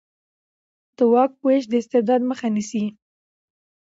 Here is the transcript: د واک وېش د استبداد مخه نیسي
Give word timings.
د 0.95 0.97
واک 1.11 1.31
وېش 1.45 1.63
د 1.69 1.73
استبداد 1.81 2.21
مخه 2.29 2.47
نیسي 2.55 2.85